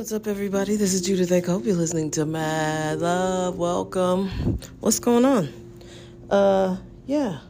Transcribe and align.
What's 0.00 0.12
up, 0.12 0.26
everybody? 0.26 0.76
This 0.76 0.94
is 0.94 1.02
Judith 1.02 1.30
I 1.30 1.40
Hope 1.40 1.66
you're 1.66 1.76
listening 1.76 2.10
to 2.12 2.24
Mad 2.24 3.00
Love. 3.00 3.58
Welcome. 3.58 4.28
What's 4.80 4.98
going 4.98 5.26
on? 5.26 5.50
Uh, 6.30 6.78
yeah. 7.04 7.40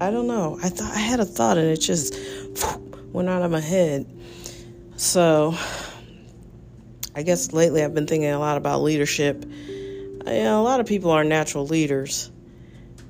I 0.00 0.10
don't 0.10 0.26
know. 0.26 0.58
I 0.60 0.68
thought 0.68 0.92
I 0.92 0.98
had 0.98 1.20
a 1.20 1.24
thought 1.24 1.56
and 1.56 1.68
it 1.68 1.76
just 1.76 2.18
went 3.12 3.28
out 3.28 3.42
of 3.42 3.52
my 3.52 3.60
head. 3.60 4.04
So, 4.96 5.56
I 7.14 7.22
guess 7.22 7.52
lately 7.52 7.84
I've 7.84 7.94
been 7.94 8.08
thinking 8.08 8.30
a 8.30 8.40
lot 8.40 8.56
about 8.56 8.82
leadership. 8.82 9.44
You 9.44 10.24
know, 10.24 10.60
a 10.60 10.64
lot 10.64 10.80
of 10.80 10.86
people 10.86 11.12
are 11.12 11.22
natural 11.22 11.68
leaders, 11.68 12.32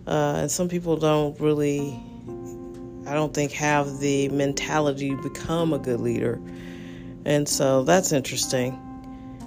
uh, 0.06 0.34
and 0.40 0.50
some 0.50 0.68
people 0.68 0.98
don't 0.98 1.40
really. 1.40 1.98
I 3.06 3.14
don't 3.14 3.32
think 3.32 3.52
have 3.52 4.00
the 4.00 4.28
mentality 4.28 5.16
to 5.16 5.22
become 5.22 5.72
a 5.72 5.78
good 5.78 6.00
leader. 6.00 6.38
And 7.24 7.48
so 7.48 7.84
that's 7.84 8.12
interesting. 8.12 8.78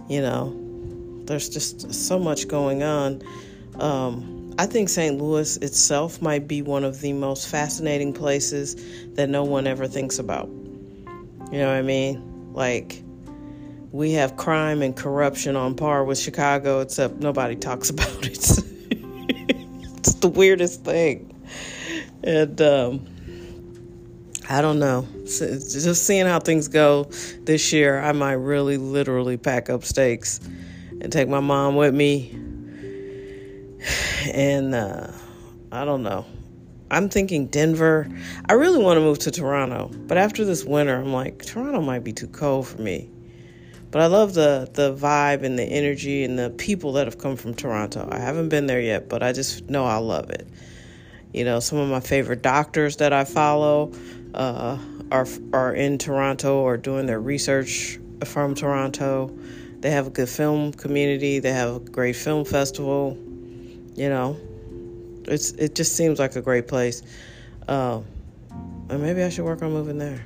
You 0.10 0.22
know, 0.22 1.22
there's 1.26 1.50
just 1.50 1.94
so 1.94 2.18
much 2.18 2.48
going 2.48 2.84
on. 2.84 3.22
Um, 3.80 4.54
I 4.58 4.66
think 4.66 4.90
St. 4.90 5.22
Louis 5.22 5.58
itself 5.58 6.22
might 6.22 6.48
be 6.48 6.62
one 6.64 6.84
of 6.84 7.02
the 7.02 7.14
most 7.14 7.48
fascinating 7.48 8.14
places 8.14 8.76
that 9.14 9.30
no 9.30 9.44
one 9.44 9.68
ever 9.68 9.88
thinks 9.88 10.18
about. 10.18 10.48
You 10.48 11.60
know 11.60 11.68
what 11.68 11.78
I 11.78 11.82
mean? 11.84 12.54
Like, 12.54 13.04
we 13.92 14.14
have 14.14 14.36
crime 14.36 14.82
and 14.82 14.96
corruption 14.96 15.56
on 15.56 15.76
par 15.76 16.04
with 16.04 16.18
Chicago, 16.18 16.80
except 16.80 17.18
nobody 17.18 17.56
talks 17.56 17.90
about 17.92 18.26
it. 18.26 18.38
it's 19.98 20.14
the 20.16 20.28
weirdest 20.28 20.84
thing. 20.84 21.34
And, 22.24 22.60
um, 22.62 23.06
I 24.50 24.62
don't 24.62 24.80
know. 24.80 25.06
Just 25.26 26.06
seeing 26.06 26.26
how 26.26 26.40
things 26.40 26.70
go 26.70 27.10
this 27.42 27.74
year, 27.74 28.00
I 28.00 28.14
might 28.14 28.34
really 28.34 28.78
literally 28.78 29.36
pack 29.36 29.70
up 29.70 29.84
stakes 29.84 30.40
and 31.02 31.12
take 31.12 31.28
my 31.28 31.42
mom 31.42 31.76
with 31.76 31.94
me. 31.94 32.36
And 34.34 34.76
uh, 34.76 35.10
I 35.72 35.86
don't 35.86 36.04
know. 36.04 36.26
I'm 36.92 37.08
thinking 37.08 37.48
Denver. 37.48 38.10
I 38.50 38.54
really 38.54 38.82
want 38.82 38.98
to 38.98 39.02
move 39.02 39.20
to 39.20 39.32
Toronto, 39.32 39.90
but 40.08 40.18
after 40.18 40.44
this 40.44 40.66
winter, 40.66 40.98
I'm 40.98 41.14
like 41.14 41.46
Toronto 41.46 41.82
might 41.82 42.04
be 42.04 42.12
too 42.12 42.28
cold 42.28 42.68
for 42.68 42.82
me. 42.82 43.10
But 43.92 44.02
I 44.02 44.08
love 44.08 44.34
the 44.34 44.70
the 44.74 44.94
vibe 44.94 45.44
and 45.44 45.58
the 45.58 45.64
energy 45.64 46.24
and 46.24 46.38
the 46.38 46.50
people 46.50 46.94
that 46.94 47.08
have 47.08 47.18
come 47.18 47.38
from 47.38 47.54
Toronto. 47.54 48.08
I 48.12 48.20
haven't 48.20 48.50
been 48.50 48.68
there 48.68 48.82
yet, 48.82 49.08
but 49.08 49.24
I 49.24 49.32
just 49.32 49.70
know 49.70 49.86
I 49.86 49.98
love 49.98 50.30
it. 50.30 50.48
You 51.34 51.46
know, 51.46 51.60
some 51.60 51.78
of 51.78 51.90
my 51.90 52.00
favorite 52.00 52.42
doctors 52.42 52.98
that 52.98 53.14
I 53.14 53.24
follow 53.24 53.92
uh, 54.34 54.78
are 55.12 55.28
are 55.54 55.74
in 55.74 55.98
Toronto 55.98 56.62
or 56.62 56.78
doing 56.78 57.06
their 57.06 57.20
research 57.20 58.00
from 58.26 58.56
Toronto. 58.56 59.32
They 59.80 59.92
have 59.92 60.08
a 60.08 60.10
good 60.10 60.30
film 60.30 60.74
community. 60.74 61.40
They 61.40 61.52
have 61.52 61.76
a 61.76 61.80
great 61.80 62.16
film 62.16 62.46
festival. 62.46 63.18
You 63.96 64.10
know, 64.10 64.38
it's 65.26 65.52
it 65.52 65.76
just 65.76 65.96
seems 65.96 66.20
like 66.20 66.36
a 66.36 66.42
great 66.42 66.68
place. 66.68 67.04
Uh, 67.68 68.02
and 68.90 69.02
maybe 69.02 69.24
I 69.24 69.30
should 69.30 69.46
work 69.46 69.62
on 69.62 69.72
moving 69.72 69.98
there. 69.98 70.26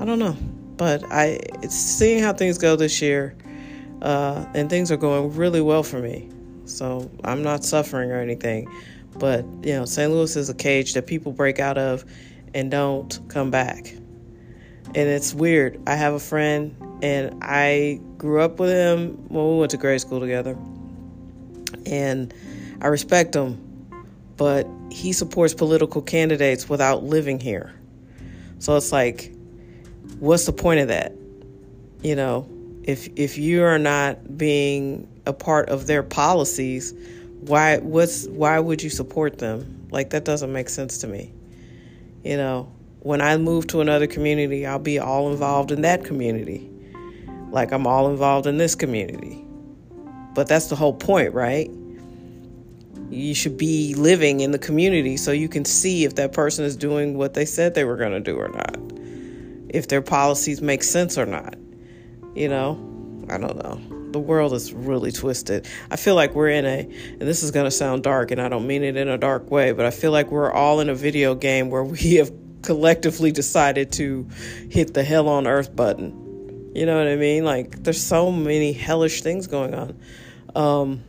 I 0.00 0.04
don't 0.04 0.18
know, 0.18 0.36
but 0.76 1.04
I 1.10 1.40
it's 1.62 1.74
seeing 1.74 2.22
how 2.22 2.32
things 2.32 2.58
go 2.58 2.76
this 2.76 3.00
year, 3.02 3.36
uh, 4.02 4.46
and 4.54 4.70
things 4.70 4.90
are 4.90 4.96
going 4.96 5.34
really 5.34 5.60
well 5.60 5.82
for 5.82 6.00
me. 6.00 6.28
So 6.64 7.10
I'm 7.24 7.42
not 7.42 7.64
suffering 7.64 8.10
or 8.10 8.20
anything. 8.20 8.68
But 9.18 9.44
you 9.62 9.72
know, 9.74 9.84
St. 9.84 10.10
Louis 10.10 10.36
is 10.36 10.48
a 10.48 10.54
cage 10.54 10.94
that 10.94 11.06
people 11.06 11.32
break 11.32 11.58
out 11.58 11.78
of 11.78 12.04
and 12.54 12.70
don't 12.70 13.18
come 13.28 13.50
back. 13.50 13.92
And 14.86 14.96
it's 14.96 15.34
weird. 15.34 15.80
I 15.86 15.94
have 15.94 16.14
a 16.14 16.20
friend 16.20 16.74
and 17.02 17.38
I 17.42 18.00
grew 18.16 18.40
up 18.40 18.58
with 18.58 18.70
him. 18.70 19.28
Well, 19.28 19.52
we 19.52 19.58
went 19.58 19.70
to 19.72 19.76
grade 19.76 20.00
school 20.00 20.20
together. 20.20 20.56
And 21.86 22.32
I 22.80 22.86
respect 22.88 23.34
him, 23.34 23.88
but 24.36 24.66
he 24.90 25.12
supports 25.12 25.54
political 25.54 26.02
candidates 26.02 26.68
without 26.68 27.04
living 27.04 27.40
here. 27.40 27.74
So 28.58 28.76
it's 28.76 28.92
like, 28.92 29.32
what's 30.18 30.46
the 30.46 30.52
point 30.52 30.80
of 30.80 30.88
that? 30.88 31.12
You 32.02 32.16
know, 32.16 32.48
if 32.84 33.08
if 33.16 33.36
you 33.36 33.64
are 33.64 33.78
not 33.78 34.38
being 34.38 35.08
a 35.26 35.32
part 35.32 35.68
of 35.68 35.86
their 35.86 36.02
policies, 36.02 36.94
why 37.40 37.78
what's 37.78 38.26
why 38.28 38.58
would 38.58 38.82
you 38.82 38.90
support 38.90 39.38
them? 39.38 39.86
Like 39.90 40.10
that 40.10 40.24
doesn't 40.24 40.52
make 40.52 40.68
sense 40.68 40.98
to 40.98 41.06
me. 41.06 41.32
You 42.22 42.36
know, 42.36 42.72
when 43.00 43.20
I 43.20 43.36
move 43.36 43.66
to 43.68 43.80
another 43.80 44.06
community, 44.06 44.66
I'll 44.66 44.78
be 44.78 44.98
all 44.98 45.30
involved 45.30 45.70
in 45.70 45.82
that 45.82 46.04
community. 46.04 46.70
Like 47.50 47.72
I'm 47.72 47.86
all 47.86 48.10
involved 48.10 48.46
in 48.46 48.58
this 48.58 48.74
community. 48.74 49.44
But 50.34 50.48
that's 50.48 50.66
the 50.66 50.76
whole 50.76 50.92
point, 50.92 51.32
right? 51.34 51.70
You 53.10 53.34
should 53.34 53.56
be 53.56 53.94
living 53.94 54.40
in 54.40 54.50
the 54.50 54.58
community 54.58 55.16
so 55.16 55.32
you 55.32 55.48
can 55.48 55.64
see 55.64 56.04
if 56.04 56.16
that 56.16 56.32
person 56.32 56.64
is 56.64 56.76
doing 56.76 57.16
what 57.16 57.34
they 57.34 57.44
said 57.44 57.74
they 57.74 57.84
were 57.84 57.96
going 57.96 58.12
to 58.12 58.20
do 58.20 58.36
or 58.36 58.48
not. 58.48 58.76
If 59.70 59.88
their 59.88 60.02
policies 60.02 60.60
make 60.60 60.82
sense 60.82 61.16
or 61.16 61.26
not. 61.26 61.56
You 62.34 62.48
know, 62.48 63.26
I 63.30 63.38
don't 63.38 63.56
know. 63.56 63.97
The 64.12 64.18
world 64.18 64.52
is 64.52 64.72
really 64.72 65.12
twisted. 65.12 65.66
I 65.90 65.96
feel 65.96 66.14
like 66.14 66.34
we're 66.34 66.50
in 66.50 66.64
a, 66.64 66.78
and 66.80 67.20
this 67.20 67.42
is 67.42 67.50
going 67.50 67.64
to 67.64 67.70
sound 67.70 68.02
dark, 68.02 68.30
and 68.30 68.40
I 68.40 68.48
don't 68.48 68.66
mean 68.66 68.82
it 68.82 68.96
in 68.96 69.08
a 69.08 69.18
dark 69.18 69.50
way, 69.50 69.72
but 69.72 69.84
I 69.84 69.90
feel 69.90 70.12
like 70.12 70.30
we're 70.30 70.50
all 70.50 70.80
in 70.80 70.88
a 70.88 70.94
video 70.94 71.34
game 71.34 71.70
where 71.70 71.84
we 71.84 72.14
have 72.14 72.32
collectively 72.62 73.32
decided 73.32 73.92
to 73.92 74.28
hit 74.70 74.94
the 74.94 75.04
hell 75.04 75.28
on 75.28 75.46
earth 75.46 75.74
button. 75.74 76.72
You 76.74 76.86
know 76.86 76.98
what 76.98 77.08
I 77.08 77.16
mean? 77.16 77.44
Like, 77.44 77.82
there's 77.82 78.02
so 78.02 78.30
many 78.30 78.72
hellish 78.72 79.22
things 79.22 79.46
going 79.46 79.74
on. 79.74 79.98
Um, 80.54 81.02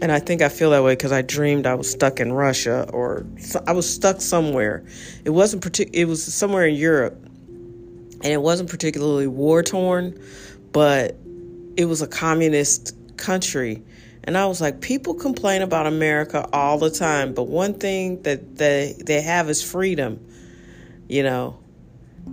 and 0.00 0.10
I 0.10 0.18
think 0.18 0.42
I 0.42 0.48
feel 0.48 0.70
that 0.70 0.82
way 0.82 0.92
because 0.92 1.12
I 1.12 1.22
dreamed 1.22 1.66
I 1.66 1.74
was 1.74 1.90
stuck 1.90 2.20
in 2.20 2.32
Russia 2.32 2.88
or 2.92 3.26
I 3.66 3.72
was 3.72 3.92
stuck 3.92 4.20
somewhere. 4.20 4.84
It 5.24 5.30
wasn't 5.30 5.62
partic- 5.62 5.90
It 5.92 6.06
was 6.06 6.22
somewhere 6.22 6.66
in 6.66 6.74
Europe, 6.74 7.14
and 7.22 8.26
it 8.26 8.40
wasn't 8.40 8.70
particularly 8.70 9.26
war 9.26 9.62
torn, 9.62 10.20
but 10.72 11.16
it 11.76 11.86
was 11.86 12.02
a 12.02 12.06
communist 12.06 12.96
country. 13.16 13.82
And 14.24 14.38
I 14.38 14.46
was 14.46 14.60
like, 14.60 14.80
people 14.80 15.14
complain 15.14 15.62
about 15.62 15.86
America 15.86 16.48
all 16.52 16.78
the 16.78 16.90
time, 16.90 17.34
but 17.34 17.44
one 17.44 17.74
thing 17.74 18.22
that 18.22 18.56
they, 18.56 18.96
they 19.04 19.20
have 19.20 19.50
is 19.50 19.62
freedom, 19.62 20.24
you 21.08 21.22
know. 21.22 21.58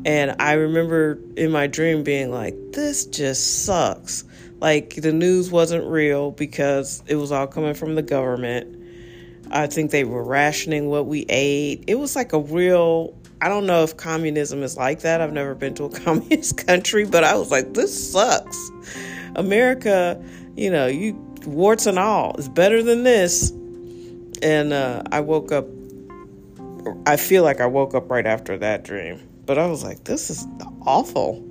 And 0.05 0.35
I 0.39 0.53
remember 0.53 1.19
in 1.35 1.51
my 1.51 1.67
dream 1.67 2.03
being 2.03 2.31
like, 2.31 2.55
this 2.71 3.05
just 3.05 3.65
sucks. 3.65 4.23
Like 4.61 4.95
the 4.95 5.11
news 5.11 5.51
wasn't 5.51 5.85
real 5.85 6.31
because 6.31 7.03
it 7.07 7.15
was 7.15 7.31
all 7.31 7.47
coming 7.47 7.73
from 7.73 7.95
the 7.95 8.01
government. 8.01 8.77
I 9.51 9.67
think 9.67 9.91
they 9.91 10.05
were 10.05 10.23
rationing 10.23 10.87
what 10.87 11.07
we 11.07 11.25
ate. 11.27 11.83
It 11.87 11.95
was 11.95 12.15
like 12.15 12.31
a 12.31 12.39
real 12.39 13.13
I 13.43 13.49
don't 13.49 13.65
know 13.65 13.81
if 13.81 13.97
communism 13.97 14.61
is 14.61 14.77
like 14.77 14.99
that. 14.99 15.19
I've 15.19 15.33
never 15.33 15.55
been 15.55 15.73
to 15.75 15.85
a 15.85 15.89
communist 15.99 16.65
country, 16.65 17.05
but 17.05 17.23
I 17.23 17.35
was 17.35 17.49
like, 17.49 17.73
this 17.73 18.11
sucks. 18.11 18.71
America, 19.35 20.23
you 20.55 20.69
know, 20.69 20.87
you 20.87 21.13
warts 21.45 21.85
and 21.85 21.97
all 21.97 22.35
is 22.37 22.49
better 22.49 22.83
than 22.83 23.03
this. 23.03 23.51
And 24.41 24.73
uh, 24.73 25.03
I 25.11 25.19
woke 25.19 25.51
up. 25.51 25.67
I 27.05 27.15
feel 27.17 27.43
like 27.43 27.59
I 27.61 27.67
woke 27.67 27.93
up 27.93 28.09
right 28.09 28.25
after 28.25 28.57
that 28.57 28.83
dream, 28.83 29.21
but 29.45 29.59
I 29.59 29.67
was 29.67 29.83
like, 29.83 30.03
this 30.05 30.29
is 30.29 30.47
awful. 30.85 31.47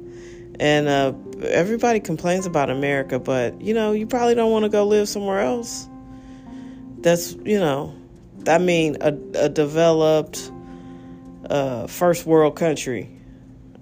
And 0.58 0.88
uh, 0.88 1.12
everybody 1.44 2.00
complains 2.00 2.46
about 2.46 2.68
America, 2.68 3.18
but 3.18 3.60
you 3.60 3.72
know, 3.72 3.92
you 3.92 4.06
probably 4.06 4.34
don't 4.34 4.50
want 4.50 4.64
to 4.64 4.68
go 4.68 4.86
live 4.86 5.08
somewhere 5.08 5.40
else. 5.40 5.88
That's 6.98 7.32
you 7.44 7.58
know, 7.58 7.94
I 8.46 8.58
mean, 8.58 8.96
a, 9.00 9.16
a 9.38 9.48
developed 9.48 10.50
uh, 11.48 11.86
first 11.86 12.26
world 12.26 12.56
country. 12.56 13.19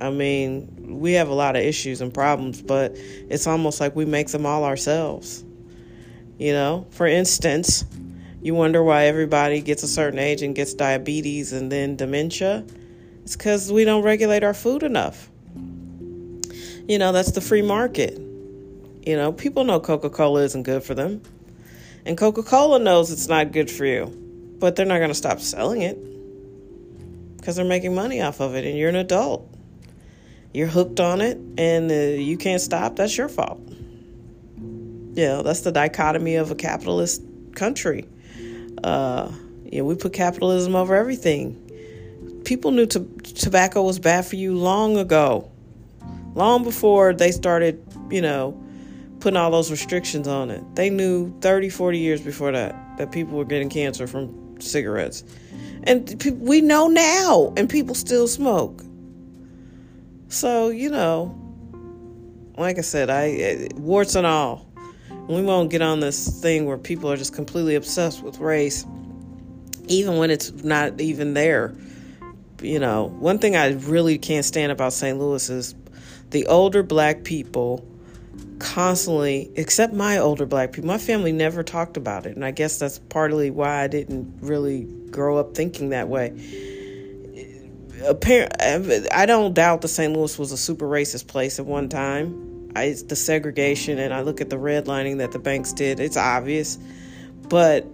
I 0.00 0.11
mean, 0.11 1.00
we 1.00 1.12
have 1.15 1.29
a 1.29 1.35
lot 1.35 1.56
of 1.56 1.62
issues 1.62 2.00
and 2.00 2.12
problems, 2.15 2.62
but 2.62 2.93
it's 2.97 3.47
almost 3.47 3.81
like 3.81 3.97
we 3.97 4.05
make 4.05 4.29
them 4.29 4.47
all 4.47 4.65
ourselves. 4.65 5.45
You 6.39 6.53
know, 6.53 6.87
for 6.91 7.06
instance, 7.06 7.85
you 8.41 8.55
wonder 8.55 8.83
why 8.83 9.06
everybody 9.06 9.61
gets 9.61 9.83
a 9.83 9.89
certain 9.89 10.21
age 10.21 10.43
and 10.43 10.55
gets 10.55 10.73
diabetes 10.75 11.53
and 11.53 11.73
then 11.73 11.97
dementia. 11.97 12.65
It's 13.25 13.37
because 13.37 13.73
we 13.73 13.85
don't 13.85 14.05
regulate 14.05 14.45
our 14.45 14.55
food 14.55 14.85
enough. 14.85 15.29
You 16.87 16.99
know, 16.99 17.12
that's 17.12 17.33
the 17.33 17.41
free 17.41 17.62
market. 17.62 18.17
You 18.17 19.17
know, 19.17 19.33
people 19.33 19.65
know 19.65 19.81
Coca 19.81 20.11
Cola 20.11 20.43
isn't 20.43 20.62
good 20.62 20.85
for 20.85 20.95
them. 20.95 21.23
And 22.06 22.17
Coca 22.17 22.43
Cola 22.43 22.79
knows 22.79 23.11
it's 23.11 23.29
not 23.29 23.53
good 23.53 23.71
for 23.71 23.85
you, 23.85 24.06
but 24.61 24.77
they're 24.77 24.87
not 24.87 24.99
going 24.99 25.11
to 25.11 25.15
stop 25.15 25.41
selling 25.41 25.83
it 25.83 25.99
because 27.37 27.56
they're 27.56 27.65
making 27.65 27.95
money 27.95 28.23
off 28.23 28.41
of 28.41 28.55
it, 28.55 28.65
and 28.65 28.79
you're 28.79 28.89
an 28.89 28.97
adult. 28.97 29.53
You're 30.53 30.67
hooked 30.67 31.00
on 31.00 31.21
it, 31.21 31.39
and 31.56 31.91
uh, 31.91 31.95
you 31.95 32.37
can't 32.37 32.61
stop. 32.61 32.97
That's 32.97 33.17
your 33.17 33.29
fault. 33.29 33.61
You 34.56 35.25
know, 35.25 35.43
that's 35.43 35.61
the 35.61 35.73
dichotomy 35.73 36.37
of 36.37 36.50
a 36.50 36.55
capitalist 36.55 37.23
country. 37.55 38.06
Uh, 38.83 39.31
we 39.71 39.95
put 39.95 40.12
capitalism 40.12 40.75
over 40.75 40.95
everything. 40.95 42.43
People 42.45 42.71
knew 42.71 42.87
t- 42.87 43.05
tobacco 43.23 43.83
was 43.83 43.99
bad 43.99 44.25
for 44.25 44.37
you 44.37 44.56
long 44.56 44.97
ago, 44.97 45.50
long 46.35 46.65
before 46.65 47.12
they 47.12 47.33
started 47.33 47.83
you 48.11 48.23
know, 48.23 48.61
putting 49.21 49.37
all 49.37 49.50
those 49.50 49.71
restrictions 49.71 50.29
on 50.29 50.50
it. 50.50 50.62
They 50.75 50.91
knew 50.91 51.37
30, 51.41 51.71
40 51.71 51.99
years 51.99 52.21
before 52.21 52.53
that 52.53 52.75
that 52.99 53.12
people 53.12 53.39
were 53.39 53.45
getting 53.45 53.69
cancer 53.69 54.06
from 54.06 54.61
cigarettes. 54.61 55.25
And 55.85 56.39
we 56.41 56.61
know 56.61 56.89
now, 56.89 57.53
and 57.56 57.69
people 57.69 57.95
still 57.95 58.27
smoke. 58.27 58.83
So, 60.29 60.69
you 60.69 60.91
know, 60.91 61.35
like 62.59 62.79
I 62.79 62.83
said, 62.83 63.09
I 63.09 63.29
eh, 63.31 63.69
warts 63.75 64.15
and 64.15 64.27
all. 64.27 64.67
We 65.27 65.43
won't 65.43 65.71
get 65.71 65.81
on 65.81 66.01
this 66.01 66.41
thing 66.41 66.67
where 66.67 66.79
people 66.79 67.11
are 67.11 67.17
just 67.17 67.35
completely 67.35 67.75
obsessed 67.75 68.23
with 68.23 68.39
race, 68.39 68.85
even 69.87 70.19
when 70.19 70.31
it's 70.31 70.53
not 70.65 71.01
even 71.01 71.35
there. 71.35 71.75
You 72.61 72.79
know, 72.79 73.05
one 73.19 73.39
thing 73.39 73.57
I 73.57 73.73
really 73.73 74.19
can't 74.19 74.45
stand 74.45 74.73
about 74.73 74.93
St. 74.93 75.19
Louis 75.19 75.49
is 75.49 75.75
the 76.31 76.47
older 76.47 76.83
black 76.83 77.25
people 77.25 77.87
constantly, 78.59 79.51
except 79.55 79.95
my 79.95 80.19
older 80.19 80.45
black 80.45 80.73
people, 80.73 80.89
my 80.89 80.99
family 80.99 81.33
never 81.33 81.63
talked 81.63 81.97
about 81.97 82.27
it. 82.27 82.35
And 82.35 82.45
I 82.45 82.51
guess 82.51 82.79
that's 82.79 82.99
partly 82.99 83.51
why 83.51 83.83
I 83.83 83.87
didn't 83.87 84.41
really 84.41 84.85
grow 85.11 85.39
up 85.39 85.55
thinking 85.55 85.91
that 85.91 86.09
way. 86.09 86.77
Apparently, 88.06 89.11
I 89.11 89.27
don't 89.27 89.55
doubt 89.55 89.83
that 89.83 89.89
St. 89.89 90.12
Louis 90.12 90.39
was 90.39 90.53
a 90.53 90.56
super 90.56 90.87
racist 90.87 91.27
place 91.27 91.59
at 91.59 91.67
one 91.67 91.89
time. 91.89 92.71
I, 92.77 92.95
the 93.06 93.17
segregation, 93.17 93.99
and 93.99 94.12
I 94.12 94.21
look 94.21 94.41
at 94.41 94.50
the 94.50 94.56
redlining 94.56 95.19
that 95.19 95.33
the 95.33 95.39
banks 95.39 95.73
did, 95.73 96.00
it's 96.00 96.17
obvious. 96.17 96.79
But 97.49 97.87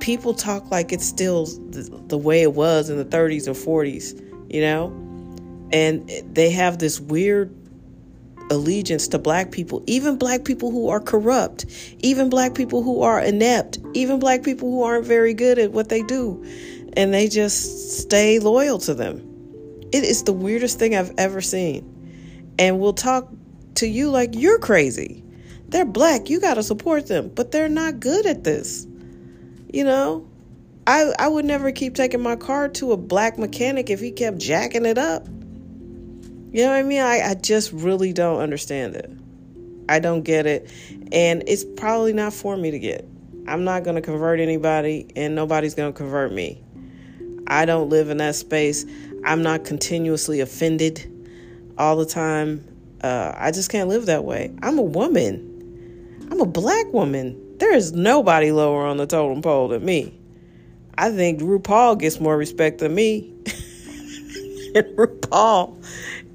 people 0.00 0.34
talk 0.34 0.70
like 0.70 0.92
it's 0.92 1.06
still 1.06 1.46
the, 1.46 2.02
the 2.08 2.18
way 2.18 2.42
it 2.42 2.54
was 2.54 2.90
in 2.90 2.96
the 2.96 3.04
30s 3.04 3.46
and 3.46 3.56
40s, 3.56 4.52
you 4.52 4.60
know? 4.60 4.86
And 5.72 6.10
they 6.34 6.50
have 6.50 6.78
this 6.78 6.98
weird 6.98 7.54
allegiance 8.50 9.08
to 9.08 9.18
black 9.18 9.50
people, 9.50 9.82
even 9.86 10.18
black 10.18 10.44
people 10.44 10.70
who 10.70 10.88
are 10.88 11.00
corrupt, 11.00 11.66
even 12.00 12.28
black 12.28 12.54
people 12.54 12.82
who 12.82 13.02
are 13.02 13.20
inept, 13.20 13.78
even 13.94 14.18
black 14.18 14.42
people 14.42 14.70
who 14.70 14.82
aren't 14.82 15.06
very 15.06 15.34
good 15.34 15.58
at 15.58 15.72
what 15.72 15.88
they 15.88 16.02
do, 16.02 16.42
and 16.96 17.14
they 17.14 17.28
just 17.28 18.00
stay 18.00 18.38
loyal 18.38 18.78
to 18.78 18.94
them. 18.94 19.31
It 19.92 20.04
is 20.04 20.24
the 20.24 20.32
weirdest 20.32 20.78
thing 20.78 20.96
I've 20.96 21.12
ever 21.18 21.40
seen. 21.40 22.54
And 22.58 22.80
we'll 22.80 22.94
talk 22.94 23.28
to 23.76 23.86
you 23.86 24.10
like 24.10 24.34
you're 24.34 24.58
crazy. 24.58 25.22
They're 25.68 25.84
black, 25.84 26.28
you 26.28 26.40
got 26.40 26.54
to 26.54 26.62
support 26.62 27.06
them, 27.06 27.30
but 27.34 27.50
they're 27.50 27.68
not 27.68 28.00
good 28.00 28.26
at 28.26 28.44
this. 28.44 28.86
You 29.72 29.84
know, 29.84 30.28
I 30.86 31.12
I 31.18 31.28
would 31.28 31.44
never 31.44 31.72
keep 31.72 31.94
taking 31.94 32.20
my 32.20 32.36
car 32.36 32.68
to 32.70 32.92
a 32.92 32.96
black 32.96 33.38
mechanic 33.38 33.88
if 33.88 34.00
he 34.00 34.10
kept 34.10 34.38
jacking 34.38 34.84
it 34.84 34.98
up. 34.98 35.26
You 35.26 36.64
know 36.64 36.70
what 36.70 36.76
I 36.76 36.82
mean? 36.82 37.00
I, 37.00 37.30
I 37.30 37.34
just 37.34 37.72
really 37.72 38.12
don't 38.12 38.40
understand 38.40 38.96
it. 38.96 39.10
I 39.88 39.98
don't 40.00 40.22
get 40.22 40.46
it. 40.46 40.70
And 41.10 41.42
it's 41.46 41.64
probably 41.64 42.12
not 42.12 42.34
for 42.34 42.56
me 42.56 42.70
to 42.70 42.78
get. 42.78 43.08
I'm 43.46 43.64
not 43.64 43.84
going 43.84 43.96
to 43.96 44.02
convert 44.02 44.38
anybody, 44.38 45.06
and 45.16 45.34
nobody's 45.34 45.74
going 45.74 45.92
to 45.92 45.96
convert 45.96 46.32
me. 46.32 46.62
I 47.46 47.64
don't 47.64 47.88
live 47.88 48.10
in 48.10 48.18
that 48.18 48.34
space. 48.34 48.84
I'm 49.24 49.42
not 49.42 49.64
continuously 49.64 50.40
offended 50.40 51.08
all 51.78 51.96
the 51.96 52.06
time. 52.06 52.66
Uh, 53.02 53.32
I 53.36 53.50
just 53.50 53.70
can't 53.70 53.88
live 53.88 54.06
that 54.06 54.24
way. 54.24 54.54
I'm 54.62 54.78
a 54.78 54.82
woman. 54.82 56.28
I'm 56.30 56.40
a 56.40 56.46
black 56.46 56.92
woman. 56.92 57.38
There 57.58 57.74
is 57.74 57.92
nobody 57.92 58.52
lower 58.52 58.86
on 58.86 58.96
the 58.96 59.06
totem 59.06 59.42
pole 59.42 59.68
than 59.68 59.84
me. 59.84 60.18
I 60.98 61.10
think 61.10 61.40
RuPaul 61.40 61.98
gets 61.98 62.20
more 62.20 62.36
respect 62.36 62.78
than 62.78 62.94
me. 62.94 63.32
and 64.74 64.86
RuPaul 64.96 65.84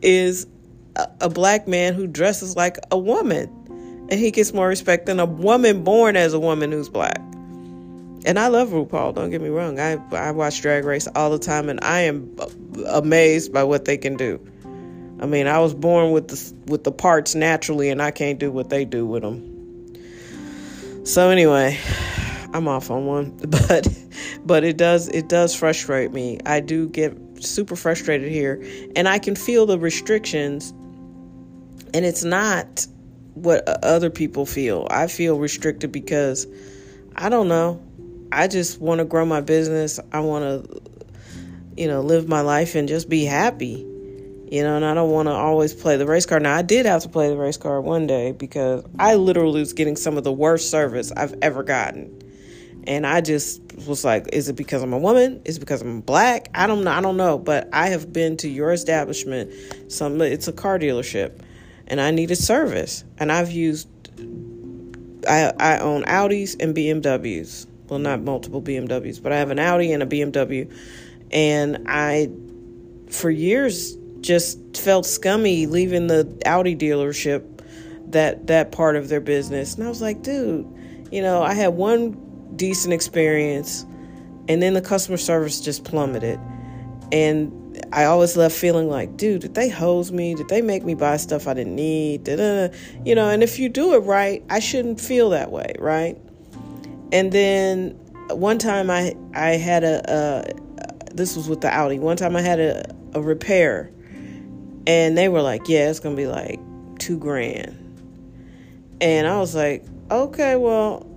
is 0.01 0.47
a, 0.95 1.07
a 1.21 1.29
black 1.29 1.67
man 1.67 1.93
who 1.93 2.07
dresses 2.07 2.55
like 2.55 2.77
a 2.91 2.97
woman. 2.97 3.53
And 4.09 4.19
he 4.19 4.31
gets 4.31 4.53
more 4.53 4.67
respect 4.67 5.05
than 5.05 5.19
a 5.19 5.25
woman 5.25 5.83
born 5.83 6.15
as 6.15 6.33
a 6.33 6.39
woman 6.39 6.71
who's 6.71 6.89
black. 6.89 7.19
And 8.25 8.37
I 8.37 8.47
love 8.47 8.69
RuPaul, 8.69 9.15
don't 9.15 9.29
get 9.29 9.41
me 9.41 9.49
wrong. 9.49 9.79
I, 9.79 9.97
I 10.11 10.31
watch 10.31 10.61
Drag 10.61 10.83
Race 10.83 11.07
all 11.15 11.29
the 11.29 11.39
time 11.39 11.69
and 11.69 11.79
I 11.83 12.01
am 12.01 12.35
amazed 12.87 13.53
by 13.53 13.63
what 13.63 13.85
they 13.85 13.97
can 13.97 14.17
do. 14.17 14.39
I 15.19 15.25
mean, 15.25 15.47
I 15.47 15.59
was 15.59 15.73
born 15.73 16.11
with 16.11 16.27
the 16.27 16.71
with 16.71 16.83
the 16.83 16.91
parts 16.91 17.33
naturally 17.35 17.89
and 17.89 18.01
I 18.01 18.11
can't 18.11 18.39
do 18.39 18.51
what 18.51 18.69
they 18.69 18.85
do 18.85 19.05
with 19.05 19.23
them. 19.23 21.05
So 21.05 21.29
anyway, 21.29 21.79
I'm 22.53 22.67
off 22.67 22.91
on 22.91 23.05
one, 23.05 23.37
but 23.47 23.87
but 24.45 24.63
it 24.63 24.77
does 24.77 25.07
it 25.07 25.27
does 25.29 25.55
frustrate 25.55 26.11
me. 26.11 26.39
I 26.45 26.59
do 26.59 26.87
get 26.89 27.17
super 27.39 27.75
frustrated 27.75 28.31
here 28.31 28.63
and 28.95 29.07
I 29.07 29.19
can 29.19 29.35
feel 29.35 29.65
the 29.65 29.79
restrictions 29.79 30.71
and 31.93 32.05
it's 32.05 32.23
not 32.23 32.85
what 33.33 33.67
other 33.83 34.09
people 34.09 34.45
feel. 34.45 34.87
I 34.89 35.07
feel 35.07 35.39
restricted 35.39 35.91
because 35.91 36.47
I 37.15 37.29
don't 37.29 37.47
know. 37.47 37.81
I 38.31 38.47
just 38.47 38.79
want 38.79 38.99
to 38.99 39.05
grow 39.05 39.25
my 39.25 39.41
business. 39.41 39.99
I 40.11 40.19
want 40.19 40.65
to 40.65 40.81
you 41.77 41.87
know, 41.87 42.01
live 42.01 42.27
my 42.27 42.41
life 42.41 42.75
and 42.75 42.87
just 42.87 43.07
be 43.07 43.23
happy. 43.23 43.85
You 44.49 44.63
know, 44.63 44.77
and 44.77 44.85
I 44.85 44.93
don't 44.93 45.11
want 45.11 45.27
to 45.27 45.33
always 45.33 45.73
play 45.73 45.97
the 45.97 46.05
race 46.05 46.25
card. 46.25 46.41
Now, 46.41 46.55
I 46.55 46.61
did 46.61 46.85
have 46.85 47.03
to 47.03 47.09
play 47.09 47.29
the 47.29 47.35
race 47.35 47.57
card 47.57 47.83
one 47.83 48.07
day 48.07 48.31
because 48.31 48.83
I 48.97 49.15
literally 49.15 49.59
was 49.59 49.73
getting 49.73 49.97
some 49.97 50.17
of 50.17 50.23
the 50.23 50.31
worst 50.31 50.71
service 50.71 51.11
I've 51.11 51.35
ever 51.41 51.63
gotten. 51.63 52.21
And 52.85 53.05
I 53.05 53.19
just 53.19 53.61
was 53.85 54.05
like, 54.05 54.29
is 54.31 54.47
it 54.47 54.55
because 54.55 54.81
I'm 54.81 54.93
a 54.93 54.97
woman? 54.97 55.41
Is 55.43 55.57
it 55.57 55.59
because 55.59 55.81
I'm 55.81 55.99
black? 55.99 56.47
I 56.53 56.65
don't 56.65 56.85
know. 56.85 56.91
I 56.91 57.01
don't 57.01 57.17
know. 57.17 57.37
But 57.37 57.67
I 57.73 57.87
have 57.89 58.13
been 58.13 58.37
to 58.37 58.47
your 58.47 58.71
establishment. 58.71 59.51
Some 59.91 60.21
it's 60.21 60.47
a 60.47 60.53
car 60.53 60.79
dealership, 60.79 61.41
and 61.87 61.99
I 61.99 62.11
needed 62.11 62.37
service. 62.37 63.03
And 63.17 63.33
I've 63.33 63.51
used. 63.51 63.89
I 65.27 65.51
I 65.59 65.79
own 65.79 66.05
Audis 66.05 66.55
and 66.61 66.73
BMWs. 66.73 67.67
Well, 67.87 67.99
not 67.99 68.21
multiple 68.21 68.61
BMWs, 68.61 69.21
but 69.21 69.31
I 69.31 69.37
have 69.37 69.49
an 69.49 69.59
Audi 69.59 69.91
and 69.93 70.03
a 70.03 70.05
BMW, 70.05 70.71
and 71.31 71.85
I, 71.87 72.29
for 73.09 73.29
years, 73.29 73.95
just 74.21 74.59
felt 74.75 75.05
scummy 75.05 75.67
leaving 75.67 76.07
the 76.07 76.41
Audi 76.45 76.75
dealership, 76.75 77.43
that 78.07 78.47
that 78.47 78.71
part 78.71 78.95
of 78.95 79.09
their 79.09 79.21
business, 79.21 79.75
and 79.75 79.83
I 79.83 79.89
was 79.89 80.01
like, 80.01 80.21
dude, 80.21 80.65
you 81.11 81.21
know, 81.21 81.41
I 81.43 81.53
had 81.53 81.69
one 81.69 82.27
decent 82.55 82.93
experience. 82.93 83.85
And 84.49 84.61
then 84.61 84.73
the 84.73 84.81
customer 84.81 85.17
service 85.17 85.59
just 85.59 85.83
plummeted. 85.83 86.39
And 87.11 87.77
I 87.91 88.05
always 88.05 88.37
left 88.37 88.55
feeling 88.55 88.89
like, 88.89 89.17
dude, 89.17 89.41
did 89.41 89.55
they 89.55 89.69
hose 89.69 90.11
me? 90.11 90.35
Did 90.35 90.47
they 90.49 90.61
make 90.61 90.83
me 90.83 90.95
buy 90.95 91.17
stuff 91.17 91.47
I 91.47 91.53
didn't 91.53 91.75
need? 91.75 92.23
Da-da. 92.23 92.73
You 93.05 93.15
know, 93.15 93.29
and 93.29 93.43
if 93.43 93.59
you 93.59 93.69
do 93.69 93.93
it 93.93 93.99
right, 93.99 94.43
I 94.49 94.59
shouldn't 94.59 94.99
feel 94.99 95.31
that 95.31 95.51
way, 95.51 95.75
right? 95.79 96.17
And 97.11 97.31
then 97.31 97.91
one 98.29 98.57
time 98.57 98.89
I 98.89 99.15
I 99.33 99.51
had 99.51 99.83
a, 99.83 100.53
this 101.13 101.35
was 101.35 101.47
with 101.47 101.61
the 101.61 101.73
Audi. 101.73 101.99
One 101.99 102.17
time 102.17 102.35
I 102.35 102.41
had 102.41 102.59
a, 102.59 102.95
a 103.13 103.21
repair, 103.21 103.91
and 104.85 105.17
they 105.17 105.29
were 105.29 105.41
like, 105.41 105.67
"Yeah, 105.67 105.89
it's 105.89 105.99
gonna 105.99 106.15
be 106.15 106.27
like 106.27 106.59
two 106.99 107.17
grand," 107.17 107.77
and 109.01 109.27
I 109.27 109.39
was 109.39 109.55
like, 109.55 109.85
"Okay, 110.11 110.55
well, 110.55 111.07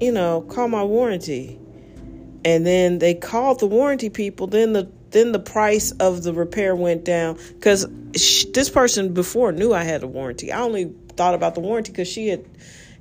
you 0.00 0.12
know, 0.12 0.42
call 0.42 0.68
my 0.68 0.82
warranty. 0.82 1.58
And 2.44 2.64
then 2.64 2.98
they 2.98 3.14
called 3.14 3.60
the 3.60 3.66
warranty 3.66 4.10
people. 4.10 4.46
Then 4.46 4.72
the 4.72 4.90
then 5.10 5.32
the 5.32 5.38
price 5.38 5.92
of 5.92 6.22
the 6.22 6.32
repair 6.32 6.76
went 6.76 7.04
down 7.04 7.38
because 7.54 7.86
this 8.12 8.70
person 8.70 9.14
before 9.14 9.52
knew 9.52 9.72
I 9.72 9.82
had 9.82 10.02
a 10.02 10.06
warranty. 10.06 10.52
I 10.52 10.60
only 10.60 10.92
thought 11.16 11.34
about 11.34 11.54
the 11.54 11.60
warranty 11.60 11.92
because 11.92 12.08
she 12.08 12.28
had 12.28 12.44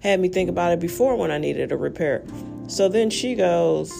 had 0.05 0.19
me 0.19 0.29
think 0.29 0.49
about 0.49 0.71
it 0.71 0.79
before 0.79 1.15
when 1.15 1.31
I 1.31 1.37
needed 1.37 1.71
a 1.71 1.77
repair. 1.77 2.23
So 2.67 2.87
then 2.87 3.09
she 3.09 3.35
goes, 3.35 3.91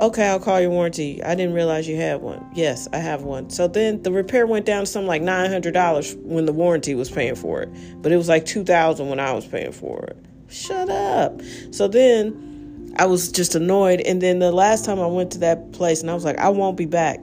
"Okay, 0.00 0.26
I'll 0.26 0.40
call 0.40 0.60
your 0.60 0.70
warranty. 0.70 1.22
I 1.22 1.34
didn't 1.34 1.54
realize 1.54 1.88
you 1.88 1.96
had 1.96 2.20
one. 2.20 2.44
Yes, 2.54 2.88
I 2.92 2.98
have 2.98 3.22
one." 3.22 3.50
So 3.50 3.68
then 3.68 4.02
the 4.02 4.12
repair 4.12 4.46
went 4.46 4.66
down 4.66 4.80
to 4.80 4.86
something 4.86 5.08
like 5.08 5.22
nine 5.22 5.50
hundred 5.50 5.74
dollars 5.74 6.16
when 6.22 6.46
the 6.46 6.52
warranty 6.52 6.94
was 6.94 7.10
paying 7.10 7.34
for 7.34 7.62
it, 7.62 7.70
but 8.02 8.12
it 8.12 8.16
was 8.16 8.28
like 8.28 8.44
two 8.44 8.64
thousand 8.64 9.08
when 9.08 9.20
I 9.20 9.32
was 9.32 9.46
paying 9.46 9.72
for 9.72 10.04
it. 10.04 10.16
Shut 10.48 10.90
up. 10.90 11.40
So 11.70 11.86
then 11.86 12.92
I 12.96 13.06
was 13.06 13.30
just 13.30 13.54
annoyed. 13.54 14.00
And 14.00 14.20
then 14.20 14.40
the 14.40 14.52
last 14.52 14.84
time 14.84 14.98
I 14.98 15.06
went 15.06 15.30
to 15.32 15.38
that 15.38 15.72
place 15.72 16.00
and 16.00 16.10
I 16.10 16.14
was 16.14 16.24
like, 16.24 16.38
I 16.38 16.48
won't 16.48 16.76
be 16.76 16.86
back. 16.86 17.20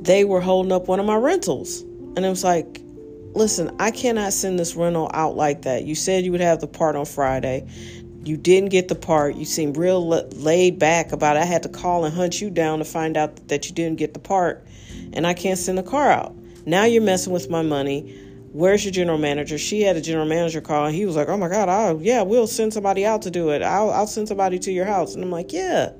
They 0.00 0.24
were 0.24 0.40
holding 0.40 0.70
up 0.70 0.86
one 0.86 1.00
of 1.00 1.06
my 1.06 1.16
rentals. 1.16 1.82
And 2.16 2.24
it 2.24 2.28
was 2.28 2.44
like, 2.44 2.80
listen, 3.36 3.76
I 3.78 3.90
cannot 3.90 4.32
send 4.32 4.58
this 4.58 4.74
rental 4.74 5.10
out 5.14 5.36
like 5.36 5.62
that. 5.62 5.84
You 5.84 5.94
said 5.94 6.24
you 6.24 6.32
would 6.32 6.40
have 6.40 6.60
the 6.60 6.66
part 6.66 6.96
on 6.96 7.04
Friday. 7.04 7.68
You 8.24 8.36
didn't 8.36 8.70
get 8.70 8.88
the 8.88 8.96
part. 8.96 9.36
You 9.36 9.44
seemed 9.44 9.76
real 9.76 10.06
laid 10.08 10.78
back 10.78 11.12
about 11.12 11.36
it. 11.36 11.40
I 11.40 11.44
had 11.44 11.62
to 11.62 11.68
call 11.68 12.04
and 12.04 12.14
hunt 12.14 12.40
you 12.40 12.50
down 12.50 12.80
to 12.80 12.84
find 12.84 13.16
out 13.16 13.48
that 13.48 13.68
you 13.68 13.74
didn't 13.74 13.98
get 13.98 14.14
the 14.14 14.20
part. 14.20 14.66
And 15.12 15.26
I 15.26 15.34
can't 15.34 15.58
send 15.58 15.78
the 15.78 15.84
car 15.84 16.10
out. 16.10 16.34
Now 16.66 16.84
you're 16.84 17.02
messing 17.02 17.32
with 17.32 17.48
my 17.48 17.62
money 17.62 18.22
where's 18.56 18.86
your 18.86 18.92
general 18.92 19.18
manager? 19.18 19.58
She 19.58 19.82
had 19.82 19.96
a 19.96 20.00
general 20.00 20.24
manager 20.24 20.62
call, 20.62 20.86
and 20.86 20.94
he 20.94 21.04
was 21.04 21.14
like, 21.14 21.28
oh 21.28 21.36
my 21.36 21.48
God, 21.48 21.68
I'll, 21.68 22.00
yeah, 22.00 22.22
we'll 22.22 22.46
send 22.46 22.72
somebody 22.72 23.04
out 23.04 23.22
to 23.22 23.30
do 23.30 23.50
it. 23.50 23.60
I'll, 23.60 23.90
I'll 23.90 24.06
send 24.06 24.28
somebody 24.28 24.58
to 24.60 24.72
your 24.72 24.86
house. 24.86 25.14
And 25.14 25.22
I'm 25.22 25.30
like, 25.30 25.52
yeah, 25.52 25.92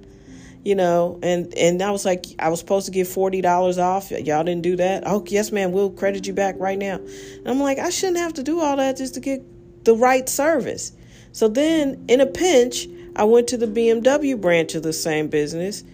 you 0.67 0.75
know, 0.75 1.21
and 1.23 1.57
and 1.57 1.81
I 1.81 1.93
was 1.93 2.05
like, 2.05 2.27
I 2.41 2.49
was 2.49 2.59
supposed 2.59 2.87
to 2.87 2.93
get 2.93 3.07
forty 3.07 3.41
dollars 3.41 3.79
off. 3.79 4.11
Y'all 4.11 4.43
didn't 4.43 4.63
do 4.63 4.75
that. 4.75 5.05
Oh, 5.07 5.23
yes, 5.29 5.53
ma'am. 5.53 5.71
We'll 5.71 5.91
credit 5.91 6.27
you 6.27 6.33
back 6.33 6.57
right 6.59 6.77
now. 6.77 6.97
And 6.97 7.47
I'm 7.47 7.61
like, 7.61 7.79
I 7.79 7.91
shouldn't 7.91 8.19
have 8.19 8.35
to 8.35 8.43
do 8.43 8.61
all 8.61 8.77
that 8.79 8.97
just 8.97 9.15
to 9.15 9.21
get 9.21 9.45
the 9.85 9.95
right 9.95 10.29
service. 10.29 10.91
So 11.31 11.47
then, 11.47 12.05
in 12.09 12.21
a 12.21 12.27
pinch, 12.27 12.89
I 13.15 13.23
went 13.23 13.47
to 13.49 13.57
the 13.57 13.69
BMW 13.69 14.41
branch 14.41 14.75
of 14.75 14.83
the 14.83 14.93
same 14.93 15.29
business, 15.29 15.85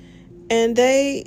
and 0.48 0.74
they, 0.74 1.26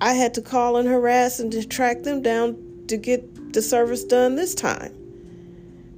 I 0.00 0.14
had 0.14 0.34
to 0.34 0.42
call 0.42 0.76
and 0.76 0.88
harass 0.88 1.38
and 1.38 1.52
to 1.52 1.64
track 1.64 2.02
them 2.02 2.22
down 2.22 2.86
to 2.88 2.96
get 2.96 3.52
the 3.52 3.62
service 3.62 4.02
done 4.02 4.34
this 4.34 4.52
time. 4.52 4.92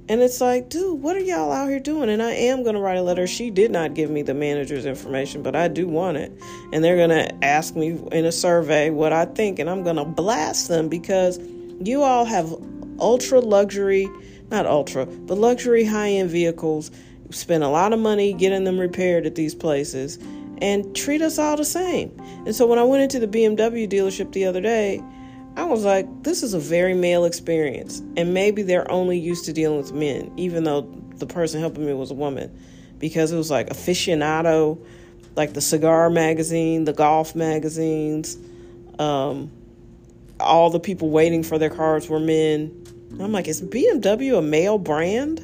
And 0.09 0.21
it's 0.21 0.39
like, 0.39 0.69
dude, 0.69 1.01
what 1.01 1.17
are 1.17 1.21
y'all 1.21 1.51
out 1.51 1.67
here 1.67 1.81
doing? 1.81 2.09
And 2.09 2.23
I 2.23 2.31
am 2.31 2.63
going 2.63 2.75
to 2.75 2.81
write 2.81 2.97
a 2.97 3.01
letter. 3.01 3.27
She 3.27 3.49
did 3.49 3.71
not 3.71 3.93
give 3.93 4.09
me 4.09 4.21
the 4.21 4.33
manager's 4.33 4.85
information, 4.85 5.43
but 5.43 5.55
I 5.55 5.67
do 5.67 5.87
want 5.87 6.15
it. 6.15 6.31
And 6.71 6.81
they're 6.81 6.95
going 6.95 7.09
to 7.09 7.43
ask 7.43 7.75
me 7.75 7.99
in 8.13 8.25
a 8.25 8.31
survey 8.31 8.89
what 8.89 9.11
I 9.11 9.25
think. 9.25 9.59
And 9.59 9.69
I'm 9.69 9.83
going 9.83 9.97
to 9.97 10.05
blast 10.05 10.69
them 10.69 10.87
because 10.87 11.39
you 11.81 12.03
all 12.03 12.23
have 12.23 12.53
ultra 12.99 13.41
luxury, 13.41 14.09
not 14.49 14.65
ultra, 14.65 15.05
but 15.05 15.37
luxury 15.37 15.83
high 15.83 16.09
end 16.09 16.29
vehicles. 16.29 16.89
Spend 17.31 17.63
a 17.63 17.69
lot 17.69 17.91
of 17.91 17.99
money 17.99 18.31
getting 18.31 18.63
them 18.63 18.79
repaired 18.79 19.25
at 19.25 19.35
these 19.35 19.53
places 19.53 20.17
and 20.61 20.95
treat 20.95 21.21
us 21.21 21.37
all 21.37 21.57
the 21.57 21.65
same. 21.65 22.15
And 22.45 22.55
so 22.55 22.65
when 22.65 22.79
I 22.79 22.83
went 22.83 23.03
into 23.03 23.19
the 23.19 23.27
BMW 23.27 23.89
dealership 23.89 24.31
the 24.31 24.45
other 24.45 24.61
day, 24.61 25.03
I 25.57 25.63
was 25.63 25.83
like, 25.83 26.05
this 26.21 26.43
is 26.43 26.53
a 26.53 26.59
very 26.59 26.93
male 26.93 27.25
experience. 27.25 28.03
And 28.15 28.31
maybe 28.31 28.61
they're 28.61 28.89
only 28.91 29.17
used 29.17 29.45
to 29.45 29.53
dealing 29.53 29.77
with 29.77 29.91
men, 29.91 30.31
even 30.37 30.63
though 30.63 30.81
the 31.15 31.25
person 31.25 31.59
helping 31.59 31.83
me 31.83 31.95
was 31.95 32.11
a 32.11 32.13
woman. 32.13 32.55
Because 32.99 33.31
it 33.31 33.37
was 33.37 33.49
like 33.49 33.69
aficionado, 33.69 34.79
like 35.35 35.53
the 35.53 35.61
cigar 35.61 36.11
magazine, 36.11 36.83
the 36.83 36.93
golf 36.93 37.35
magazines, 37.35 38.37
um, 38.99 39.51
all 40.39 40.69
the 40.69 40.79
people 40.79 41.09
waiting 41.09 41.41
for 41.41 41.57
their 41.57 41.71
cars 41.71 42.07
were 42.07 42.19
men. 42.19 42.85
I'm 43.19 43.31
like, 43.31 43.47
is 43.47 43.59
BMW 43.63 44.37
a 44.37 44.41
male 44.43 44.77
brand? 44.77 45.43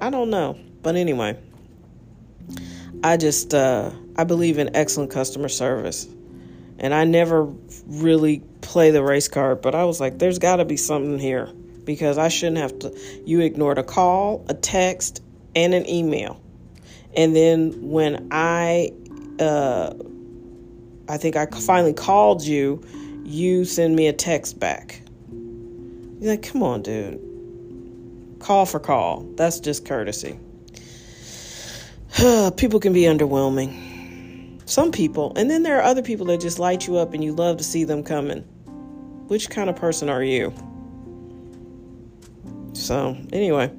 I 0.00 0.10
don't 0.10 0.30
know. 0.30 0.58
But 0.82 0.96
anyway, 0.96 1.38
I 3.04 3.16
just, 3.16 3.54
uh, 3.54 3.92
I 4.16 4.24
believe 4.24 4.58
in 4.58 4.74
excellent 4.74 5.12
customer 5.12 5.48
service. 5.48 6.08
And 6.82 6.92
I 6.92 7.04
never 7.04 7.44
really 7.86 8.42
play 8.60 8.90
the 8.90 9.02
race 9.02 9.28
card, 9.28 9.62
but 9.62 9.74
I 9.74 9.84
was 9.84 10.00
like, 10.00 10.18
there's 10.18 10.40
got 10.40 10.56
to 10.56 10.64
be 10.64 10.76
something 10.76 11.18
here 11.18 11.48
because 11.84 12.18
I 12.18 12.28
shouldn't 12.28 12.58
have 12.58 12.76
to. 12.80 12.98
You 13.24 13.40
ignored 13.40 13.78
a 13.78 13.84
call, 13.84 14.44
a 14.48 14.54
text, 14.54 15.22
and 15.54 15.74
an 15.74 15.88
email. 15.88 16.40
And 17.16 17.36
then 17.36 17.90
when 17.90 18.28
I, 18.32 18.92
uh, 19.38 19.94
I 21.08 21.18
think 21.18 21.36
I 21.36 21.46
finally 21.46 21.92
called 21.92 22.42
you, 22.42 22.82
you 23.24 23.64
send 23.64 23.94
me 23.94 24.08
a 24.08 24.12
text 24.12 24.58
back. 24.58 25.02
You're 25.30 26.32
like, 26.32 26.42
come 26.42 26.62
on, 26.64 26.82
dude. 26.82 27.20
Call 28.40 28.66
for 28.66 28.80
call. 28.80 29.22
That's 29.36 29.60
just 29.60 29.84
courtesy. 29.84 30.38
People 32.56 32.80
can 32.80 32.92
be 32.92 33.02
underwhelming. 33.02 33.91
Some 34.72 34.90
people. 34.90 35.34
And 35.36 35.50
then 35.50 35.64
there 35.64 35.76
are 35.78 35.82
other 35.82 36.00
people 36.00 36.24
that 36.28 36.40
just 36.40 36.58
light 36.58 36.86
you 36.86 36.96
up 36.96 37.12
and 37.12 37.22
you 37.22 37.34
love 37.34 37.58
to 37.58 37.62
see 37.62 37.84
them 37.84 38.02
coming. 38.02 38.40
Which 39.28 39.50
kind 39.50 39.68
of 39.68 39.76
person 39.76 40.08
are 40.08 40.24
you? 40.24 40.50
So, 42.72 43.14
anyway, 43.34 43.70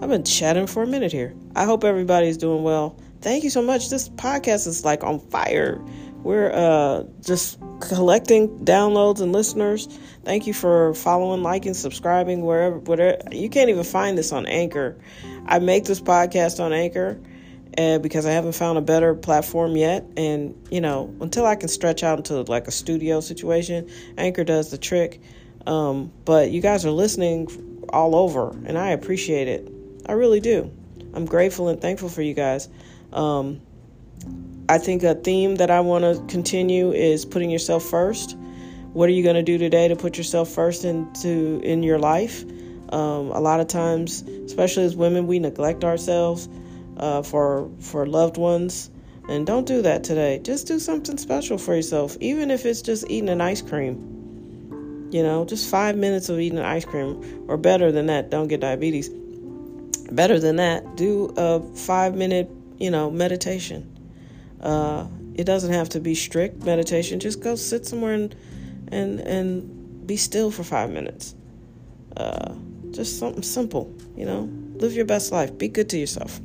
I've 0.00 0.08
been 0.08 0.22
chatting 0.22 0.68
for 0.68 0.84
a 0.84 0.86
minute 0.86 1.10
here. 1.10 1.34
I 1.56 1.64
hope 1.64 1.82
everybody's 1.82 2.36
doing 2.36 2.62
well. 2.62 2.96
Thank 3.20 3.42
you 3.42 3.50
so 3.50 3.60
much. 3.60 3.90
This 3.90 4.08
podcast 4.08 4.68
is 4.68 4.84
like 4.84 5.02
on 5.02 5.18
fire. 5.18 5.84
We're 6.22 6.52
uh, 6.52 7.06
just 7.22 7.58
collecting 7.80 8.56
downloads 8.64 9.20
and 9.20 9.32
listeners. 9.32 9.88
Thank 10.22 10.46
you 10.46 10.54
for 10.54 10.94
following, 10.94 11.42
liking, 11.42 11.74
subscribing, 11.74 12.42
wherever, 12.42 12.78
whatever. 12.78 13.18
You 13.32 13.48
can't 13.48 13.68
even 13.68 13.82
find 13.82 14.16
this 14.16 14.30
on 14.30 14.46
Anchor. 14.46 14.96
I 15.46 15.58
make 15.58 15.86
this 15.86 16.00
podcast 16.00 16.60
on 16.60 16.72
Anchor 16.72 17.20
uh, 17.76 17.98
because 17.98 18.26
I 18.26 18.32
haven't 18.32 18.52
found 18.52 18.78
a 18.78 18.80
better 18.80 19.14
platform 19.14 19.76
yet. 19.76 20.04
And, 20.16 20.54
you 20.70 20.80
know, 20.80 21.14
until 21.20 21.46
I 21.46 21.56
can 21.56 21.68
stretch 21.68 22.02
out 22.02 22.18
into 22.18 22.42
like 22.42 22.66
a 22.66 22.70
studio 22.70 23.20
situation, 23.20 23.90
Anchor 24.16 24.44
does 24.44 24.70
the 24.70 24.78
trick. 24.78 25.20
Um, 25.66 26.12
but 26.24 26.50
you 26.50 26.60
guys 26.60 26.86
are 26.86 26.90
listening 26.90 27.48
all 27.90 28.14
over, 28.16 28.50
and 28.50 28.78
I 28.78 28.90
appreciate 28.90 29.48
it. 29.48 29.70
I 30.06 30.12
really 30.12 30.40
do. 30.40 30.70
I'm 31.12 31.26
grateful 31.26 31.68
and 31.68 31.80
thankful 31.80 32.08
for 32.08 32.22
you 32.22 32.34
guys. 32.34 32.68
Um, 33.12 33.60
I 34.68 34.78
think 34.78 35.02
a 35.02 35.14
theme 35.14 35.56
that 35.56 35.70
I 35.70 35.80
want 35.80 36.04
to 36.04 36.24
continue 36.32 36.92
is 36.92 37.24
putting 37.24 37.50
yourself 37.50 37.84
first. 37.84 38.36
What 38.92 39.08
are 39.08 39.12
you 39.12 39.22
going 39.22 39.36
to 39.36 39.42
do 39.42 39.58
today 39.58 39.88
to 39.88 39.96
put 39.96 40.16
yourself 40.16 40.48
first 40.48 40.84
into 40.84 41.60
in 41.62 41.82
your 41.82 41.98
life? 41.98 42.42
Um, 42.92 43.30
a 43.30 43.40
lot 43.40 43.60
of 43.60 43.68
times, 43.68 44.22
especially 44.22 44.84
as 44.84 44.96
women, 44.96 45.26
we 45.26 45.38
neglect 45.38 45.84
ourselves 45.84 46.48
uh, 47.00 47.22
for 47.22 47.68
for 47.80 48.06
loved 48.06 48.36
ones. 48.36 48.90
And 49.28 49.46
don't 49.46 49.66
do 49.66 49.82
that 49.82 50.04
today. 50.04 50.40
Just 50.42 50.66
do 50.66 50.78
something 50.78 51.16
special 51.16 51.56
for 51.56 51.74
yourself, 51.74 52.16
even 52.20 52.50
if 52.50 52.66
it's 52.66 52.82
just 52.82 53.08
eating 53.08 53.28
an 53.28 53.40
ice 53.40 53.62
cream. 53.62 55.08
You 55.12 55.22
know, 55.22 55.44
just 55.44 55.70
five 55.70 55.96
minutes 55.96 56.28
of 56.28 56.38
eating 56.38 56.58
an 56.58 56.64
ice 56.64 56.84
cream, 56.84 57.44
or 57.48 57.56
better 57.56 57.90
than 57.90 58.06
that. 58.06 58.30
Don't 58.30 58.48
get 58.48 58.60
diabetes. 58.60 59.08
Better 60.12 60.38
than 60.38 60.56
that, 60.56 60.96
do 60.96 61.32
a 61.36 61.60
five 61.76 62.14
minute, 62.14 62.50
you 62.78 62.90
know, 62.90 63.10
meditation. 63.10 63.96
Uh, 64.60 65.06
it 65.34 65.44
doesn't 65.44 65.72
have 65.72 65.88
to 65.90 66.00
be 66.00 66.14
strict 66.14 66.64
meditation. 66.64 67.20
Just 67.20 67.40
go 67.40 67.54
sit 67.56 67.86
somewhere 67.86 68.14
and 68.14 68.34
and 68.88 69.20
and 69.20 70.06
be 70.06 70.16
still 70.16 70.50
for 70.50 70.64
five 70.64 70.90
minutes. 70.90 71.34
Uh, 72.16 72.54
just 72.90 73.18
something 73.18 73.42
simple, 73.42 73.94
you 74.16 74.26
know. 74.26 74.48
Live 74.74 74.92
your 74.94 75.04
best 75.04 75.30
life. 75.30 75.56
Be 75.56 75.68
good 75.68 75.88
to 75.90 75.98
yourself. 75.98 76.40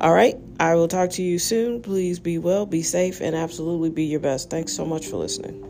All 0.00 0.12
right. 0.12 0.36
I 0.58 0.74
will 0.74 0.88
talk 0.88 1.10
to 1.10 1.22
you 1.22 1.38
soon. 1.38 1.82
Please 1.82 2.18
be 2.18 2.38
well, 2.38 2.66
be 2.66 2.82
safe, 2.82 3.20
and 3.20 3.36
absolutely 3.36 3.90
be 3.90 4.04
your 4.04 4.20
best. 4.20 4.50
Thanks 4.50 4.72
so 4.72 4.84
much 4.84 5.06
for 5.06 5.16
listening. 5.16 5.69